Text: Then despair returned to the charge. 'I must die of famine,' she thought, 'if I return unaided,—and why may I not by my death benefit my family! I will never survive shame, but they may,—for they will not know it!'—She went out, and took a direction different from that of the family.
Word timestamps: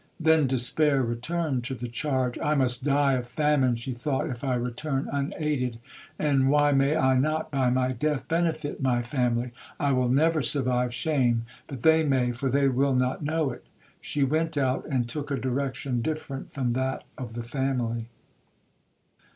Then 0.19 0.47
despair 0.47 1.03
returned 1.03 1.63
to 1.65 1.75
the 1.75 1.87
charge. 1.87 2.35
'I 2.39 2.55
must 2.55 2.83
die 2.83 3.13
of 3.13 3.29
famine,' 3.29 3.75
she 3.75 3.93
thought, 3.93 4.31
'if 4.31 4.43
I 4.43 4.55
return 4.55 5.07
unaided,—and 5.13 6.49
why 6.49 6.71
may 6.71 6.95
I 6.95 7.19
not 7.19 7.51
by 7.51 7.69
my 7.69 7.91
death 7.91 8.27
benefit 8.27 8.81
my 8.81 9.03
family! 9.03 9.51
I 9.79 9.91
will 9.91 10.09
never 10.09 10.41
survive 10.41 10.91
shame, 10.91 11.45
but 11.67 11.83
they 11.83 12.03
may,—for 12.03 12.49
they 12.49 12.67
will 12.67 12.95
not 12.95 13.21
know 13.23 13.51
it!'—She 13.51 14.23
went 14.23 14.57
out, 14.57 14.87
and 14.89 15.07
took 15.07 15.29
a 15.29 15.35
direction 15.35 16.01
different 16.01 16.51
from 16.51 16.73
that 16.73 17.03
of 17.15 17.35
the 17.35 17.43
family. 17.43 18.07